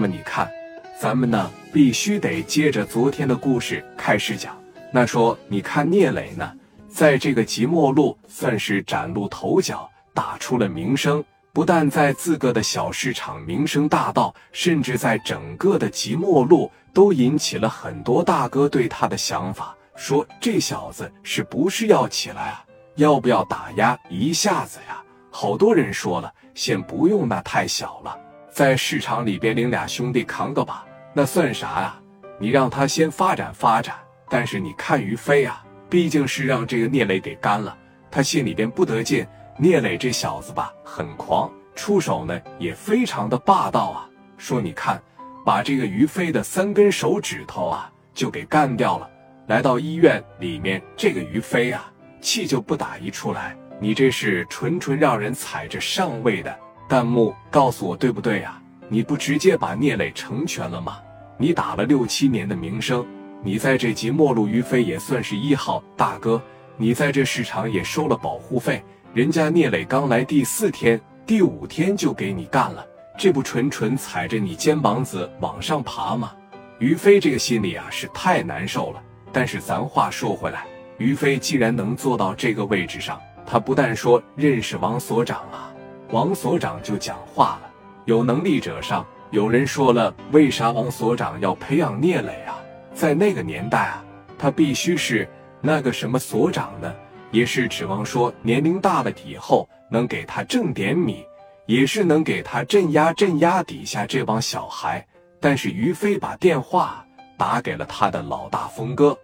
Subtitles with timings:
[0.00, 0.50] 那么你看，
[0.98, 4.58] 咱们呢必须得接着昨天的故事开始讲。
[4.90, 6.50] 那说，你看聂磊呢，
[6.88, 11.22] 在这个即墨路算是崭露头角，打出了名声。
[11.52, 22.64] 不但在自个的小市场名声大噪，甚至在整个的即墨路都引起了很多大哥对他的想法，说这小子是不是要起来啊？
[22.96, 25.02] 要不要打压一下子呀？
[25.30, 28.16] 好多人说了，先不用，那太小了，
[28.50, 31.94] 在市场里边领俩兄弟扛个把，那算啥呀？
[32.38, 33.94] 你让他先发展发展。
[34.28, 37.76] 但是你看于飞啊，毕竟是让这个聂磊给干了，
[38.10, 39.26] 他心里边不得劲。
[39.56, 44.08] 聂磊这小子吧，很狂，出手呢也非常的霸道啊。
[44.38, 45.02] 说你看，
[45.44, 49.10] 把这个于飞的三根手指头啊就给干掉了。
[49.48, 53.56] 来到医院里面，这个于飞啊气就不打一处来。
[53.80, 56.56] 你这是纯纯让人踩着上位的。
[56.90, 58.60] 弹幕告诉我对不对啊？
[58.88, 60.98] 你不直接把聂磊成全了吗？
[61.38, 63.06] 你打了六七年的名声，
[63.44, 66.42] 你在这集末路于飞也算是一号大哥，
[66.76, 68.82] 你在这市场也收了保护费。
[69.14, 72.84] 人家聂磊刚来第四天、第五天就给你干了，
[73.16, 76.32] 这不纯纯踩着你肩膀子往上爬吗？
[76.80, 79.00] 于飞这个心里啊是太难受了。
[79.30, 80.66] 但是咱话说回来，
[80.98, 85.69] 于飞既然能做到这个位置上，他不但说认识王所长啊，
[86.12, 87.70] 王所长就讲话了。
[88.06, 92.58] 有能力者上，有人说了，为啥王所长要培养聂磊啊？
[92.94, 94.04] 在那个年代啊，
[94.38, 95.28] 他必须是
[95.60, 96.92] 那个什么所长呢？
[97.30, 101.24] 也是指望说年龄大了以后能给他挣点米，
[101.66, 105.06] 也是能给他镇压镇压底下这帮小孩。
[105.38, 107.06] 但是于飞把电话
[107.38, 109.16] 打给了他的老大峰哥，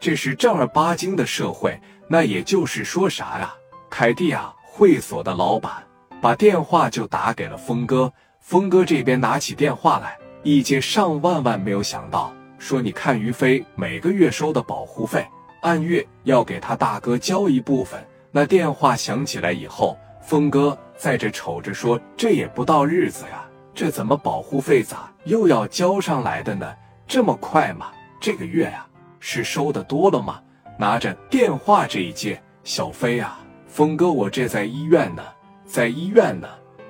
[0.00, 1.78] 这是正儿八经的社会。
[2.08, 3.52] 那也就是说啥呀？
[3.90, 5.85] 凯蒂亚会所的老板
[6.20, 15.26] 把电话就打给了峰哥，峰哥这边拿起电话来，一接上万万没有想到，说你看于飞每个月收的保护费。
[15.62, 18.02] 按月要给他大哥交一部分。
[18.30, 23.44] 那电话响起来以后，峰哥在这瞅着说：“这也不到日子呀，
[23.74, 26.72] 这怎么保护费咋又要交上来的呢？
[27.06, 27.86] 这么快吗？
[28.20, 28.86] 这个月呀，
[29.20, 30.40] 是收的多了吗？”
[30.78, 35.22] 拿着电话这一接，小飞啊，峰哥，我这在医院呢，
[35.66, 36.48] 在医院呢，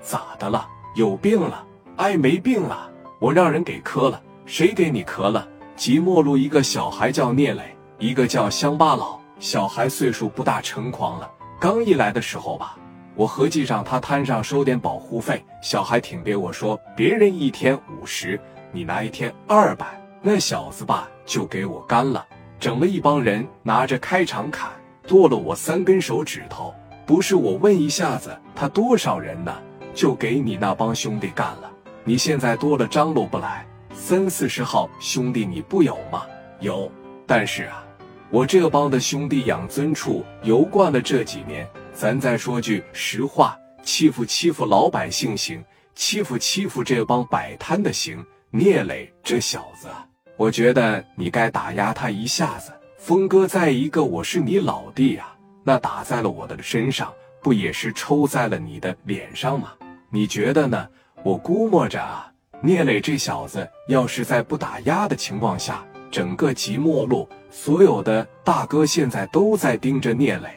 [0.00, 0.68] 咋的了？
[0.94, 1.64] 有病了？
[1.96, 4.22] 哎，没病了，我让人给磕了。
[4.44, 5.48] 谁给你磕了？
[5.74, 7.74] 即墨路一个小孩叫聂磊。
[7.98, 11.28] 一个叫乡巴佬，小孩岁数不大，成狂了。
[11.58, 12.76] 刚一来的时候吧，
[13.16, 15.44] 我合计让他摊上收点保护费。
[15.62, 18.38] 小孩挺别我说，别人一天五十，
[18.70, 20.00] 你拿一天二百。
[20.22, 22.24] 那小子吧，就给我干了，
[22.60, 24.70] 整了一帮人拿着开场砍，
[25.06, 26.72] 剁了我三根手指头。
[27.08, 29.56] 不是我问一下子，他多少人呢？
[29.94, 31.72] 就给你那帮兄弟干了。
[32.04, 36.26] 你现在多了张罗不来，三四十号兄弟你不有吗？
[36.60, 36.92] 有，
[37.26, 37.82] 但是啊。
[38.28, 45.64] 我这帮的兄弟养尊处游惯了这几年，咱再说句实话，欺负欺负老百姓行，
[45.94, 48.22] 欺负欺负这帮摆摊的行。
[48.50, 49.88] 聂磊这小子，
[50.36, 52.70] 我觉得你该打压他一下子。
[52.98, 55.26] 峰哥，再一个，我是你老弟呀，
[55.68, 57.12] 那打在了我的身上，
[57.42, 59.74] 不也是抽在了你的脸上吗？
[60.08, 60.88] 你觉得呢？
[61.22, 67.28] 我估摸着啊，聂磊这小子要是在不打压的情况下，整个即墨路。
[67.50, 70.48] 所有的大哥现在都在盯着聂磊，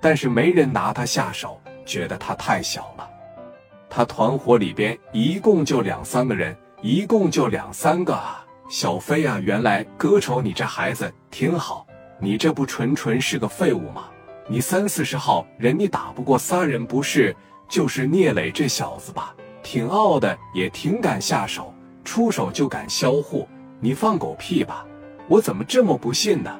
[0.00, 3.08] 但是没人拿他下手，觉得他太小了。
[3.88, 8.44] 他团伙里边一共就两三个人，一共就两三个啊。
[8.68, 11.86] 小飞啊，原来哥瞅你这孩子挺好，
[12.18, 14.06] 你这不纯纯是个废物吗？
[14.50, 17.36] 你三四十号人你打不过仨人不是？
[17.68, 23.46] 就是聂磊这小子吧，挺傲的，也挺敢下手，出手就敢销户。
[23.78, 24.86] 你放狗屁吧！
[25.28, 26.50] 我怎么这么不信呢？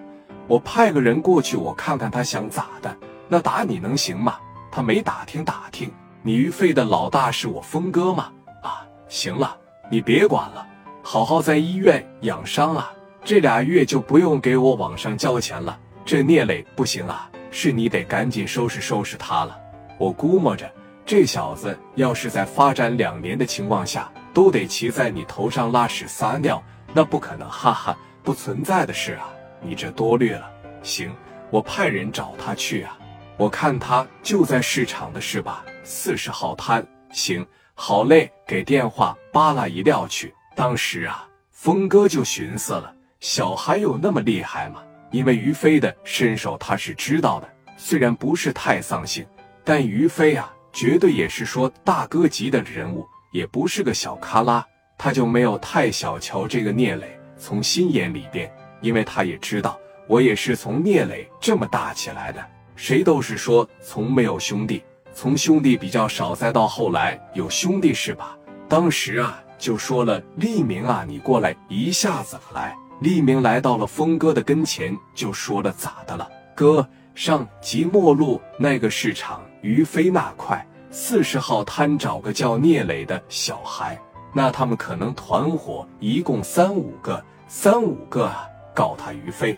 [0.46, 2.94] 我派个人过去，我看看他想咋的。
[3.26, 4.36] 那打你能行吗？
[4.70, 5.90] 他没打听打听，
[6.22, 8.30] 你于飞的老大是我峰哥吗？
[8.62, 9.56] 啊，行了，
[9.90, 10.66] 你别管了，
[11.02, 12.92] 好好在医院养伤啊。
[13.24, 15.78] 这俩月就不用给我往上交钱了。
[16.04, 19.58] 这聂磊不行啊，是你得赶紧收拾收拾他了。
[19.98, 20.70] 我估摸着
[21.04, 26.62] 这小子要是在发展两年的情况下，都得骑在你头上拉屎撒尿，
[26.92, 27.96] 那不可能，哈哈。
[28.22, 29.30] 不存在的事啊！
[29.62, 30.50] 你这多虑了。
[30.82, 31.10] 行，
[31.50, 32.98] 我派人找他去啊。
[33.38, 35.64] 我看他就在市场的是吧？
[35.82, 36.86] 四十号摊。
[37.10, 38.30] 行，好嘞。
[38.46, 40.34] 给电话扒拉一撂去。
[40.54, 44.82] 当时啊，峰哥就寻思了：小孩有那么厉害吗？
[45.10, 49.26] 因为于飞的身手他是知道的，虽然不是太丧性，
[49.64, 54.64] 但于飞啊，绝对也是说大哥级的人物，也不是个小咖拉。
[54.96, 59.78] 他就没有太小瞧这个聂磊，从心眼里边，因为他也知道
[60.08, 62.44] 我也是从聂磊这么大起来的。
[62.74, 64.82] 谁都是说从没有兄弟，
[65.14, 68.36] 从兄弟比较少，再到后来有兄弟是吧？
[68.68, 72.76] 当时啊，就说了利明啊，你过来一下子来。
[73.00, 76.28] 利明来到了峰哥的跟前，就说了咋的了？
[76.54, 83.96] 哥，上即墨路那个市场于飞那块四十号摊找个叫聂磊的小孩。
[84.34, 89.56] 那他们可能团伙一共三五个，三五个啊，告他于飞，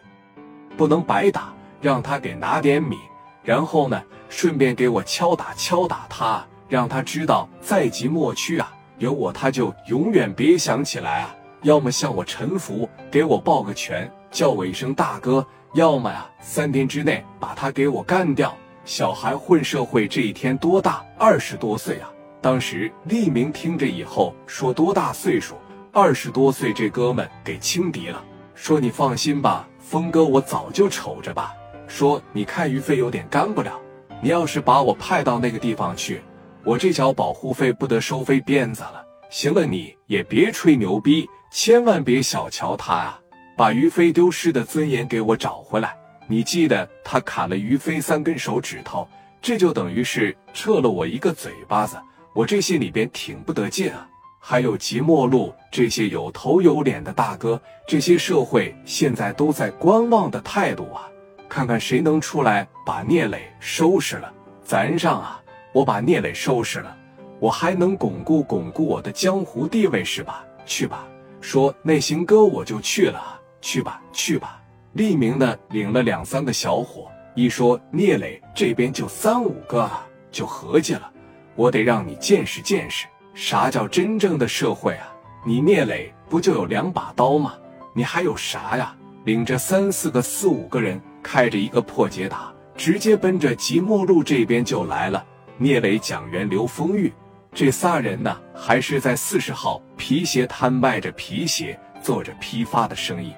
[0.76, 2.96] 不能白打，让他给拿点米，
[3.42, 18.56] 然后呢，顺便给我敲打敲打他，让他知道在即墨区啊，有我他就永远别想起来啊，要么向我臣服，给我抱个拳，叫我一声大哥，要么呀，三天之内把他给我干掉。
[18.84, 21.04] 小孩混社会这一天多大？
[21.18, 22.10] 二十多岁啊。
[22.40, 25.54] 当时利明听着以后说：“多大岁数？
[25.92, 28.24] 二十多岁，这哥们给轻敌了。
[28.54, 31.54] 说你放心吧，峰哥，我早就瞅着吧。
[31.86, 33.78] 说你看于飞有点干不了，
[34.22, 36.22] 你要是把我派到那个地方去，
[36.64, 39.04] 我这交保护费不得收飞鞭子了。
[39.28, 43.20] 行了，你也别吹牛逼，千万别小瞧他啊！
[43.56, 45.96] 把于飞丢失的尊严给我找回来。
[46.28, 49.06] 你记得他砍了于飞三根手指头，
[49.42, 51.96] 这就等于是撤了我一个嘴巴子。”
[52.32, 54.08] 我这心里边挺不得劲啊！
[54.38, 61.02] 还有即墨路这些有头有脸的大哥，这些社会现在都在观望的态度啊，
[61.48, 64.32] 看看谁能出来把聂磊收拾了。
[64.62, 65.42] 咱上啊，
[65.72, 66.96] 我把聂磊收拾了，
[67.40, 70.44] 我还能巩固巩固我的江湖地位是吧？
[70.64, 71.08] 去吧，
[71.40, 74.62] 说那行哥我就去了，去吧去吧。
[74.92, 79.88] 利明呢，领了两三个小伙，一说聂磊这边就三五个，
[80.30, 81.10] 就合计了。
[81.54, 85.12] 我得让你见识见识啥叫真正的社会啊！
[85.44, 87.54] 你聂磊不就有两把刀吗？
[87.94, 88.94] 你还有啥呀？
[89.24, 95.24] 领着三四个、四五个人，开着一个破捷达，直接奔着即墨路这边就来了。
[95.56, 97.12] 聂磊、讲员、刘丰玉
[97.52, 103.32] 这仨人呢，还是在四十号皮鞋摊卖着皮鞋，做着批发的生意，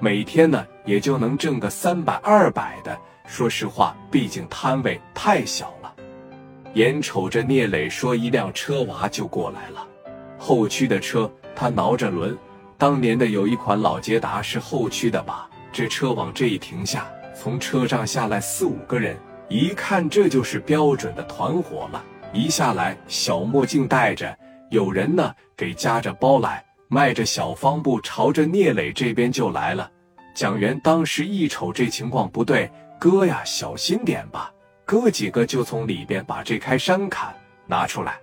[0.00, 2.98] 每天呢也就能挣个三百、二百的。
[3.26, 5.94] 说实话，毕竟摊位太小了。
[6.74, 9.86] 眼瞅着聂磊说：“一辆车娃就过来了，
[10.38, 12.36] 后驱的车，他挠着轮。
[12.78, 15.48] 当年的有一款老捷达是后驱的吧？
[15.70, 19.14] 这车往这一停下，从车上下来四五个人，
[19.48, 22.02] 一看这就是标准的团伙了。
[22.32, 24.36] 一下来，小墨镜戴着，
[24.70, 29.90] 有人呢给夹着包来，迈着小方步朝着聂磊这边就来了。
[30.34, 34.52] 蒋元当时一瞅这情况不对，哥呀，小心点吧。”
[34.84, 37.34] 哥几个就从里边把这开山砍
[37.66, 38.18] 拿出来。